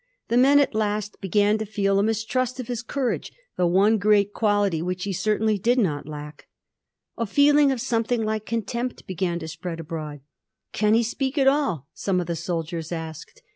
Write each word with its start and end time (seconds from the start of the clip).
The 0.29 0.37
men 0.37 0.59
at 0.59 0.73
last 0.73 1.21
began 1.21 1.59
to 1.59 1.63
feel 1.67 1.99
a 1.99 2.03
mistrust 2.03 2.59
of 2.59 2.67
his 2.67 2.81
courage— 2.81 3.31
^the 3.59 3.69
one 3.69 3.99
great 3.99 4.33
quality 4.33 4.81
which 4.81 5.03
he 5.03 5.13
certainly 5.13 5.59
did 5.59 5.77
not 5.77 6.07
lack. 6.07 6.47
A 7.19 7.27
feeling 7.27 7.71
of 7.71 7.79
some 7.79 8.03
thing 8.03 8.23
like 8.23 8.47
contempt 8.47 9.05
began 9.05 9.37
to 9.37 9.47
spread 9.47 9.79
abroad.' 9.79 10.21
Can 10.73 10.95
he 10.95 11.03
speak 11.03 11.37
at 11.37 11.47
all?' 11.47 11.87
some 11.93 12.19
of 12.19 12.25
the 12.25 12.35
soldiers 12.35 12.91
asked. 12.91 13.43